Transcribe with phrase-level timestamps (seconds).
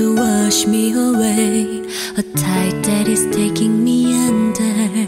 [0.00, 1.84] to wash me away,
[2.16, 5.06] a tide that is taking me under.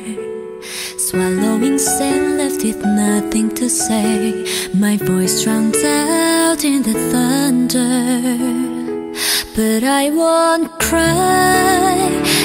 [0.98, 7.88] Swallowing sand left with nothing to say, my voice drowned out in the thunder.
[9.56, 11.96] But I won't cry,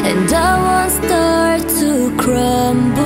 [0.10, 1.92] and I won't start to
[2.24, 3.04] crumble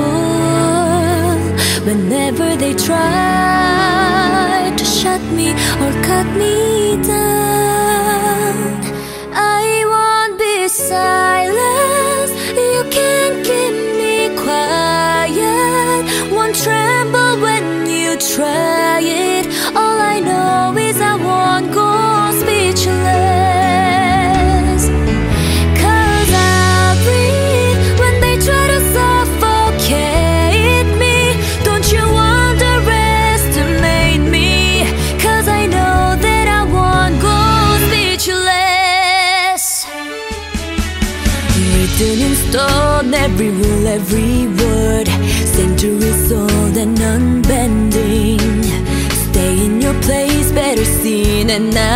[1.87, 5.51] whenever they try to shut me
[5.83, 7.50] or cut me down.
[16.63, 19.47] Tremble when you try it.
[19.75, 21.89] All I know is I won't go
[22.41, 22.91] speechless.
[25.81, 31.15] Cause I'll breathe when they try to suffocate me.
[31.67, 32.05] Don't you
[32.37, 34.49] underestimate me.
[35.25, 37.37] Cause I know that I won't go
[37.87, 39.63] speechless.
[41.73, 45.07] Written in stone, every rule, every word,
[45.55, 46.10] centuries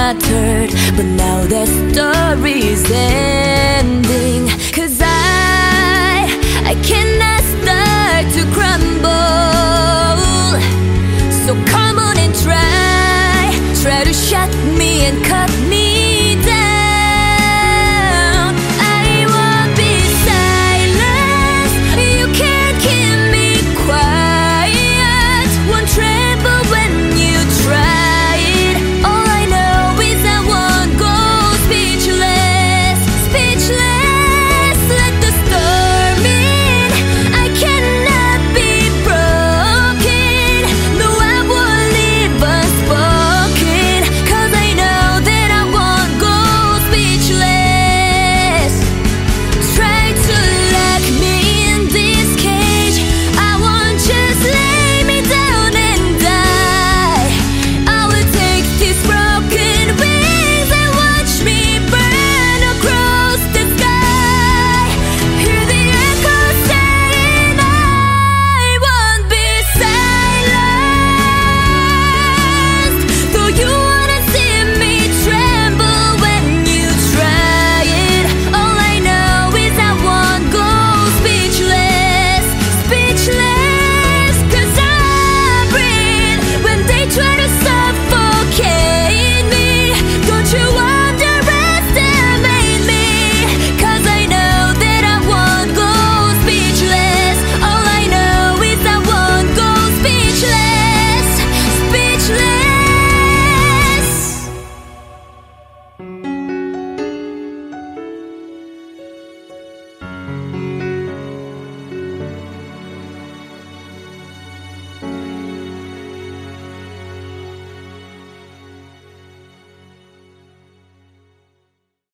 [0.06, 0.70] mattered.
[0.96, 4.48] But now that story's ending.
[4.78, 6.30] Cause I,
[6.72, 9.82] I cannot start to crumble.
[11.44, 13.42] So come on and try,
[13.82, 15.75] try to shut me and cut me.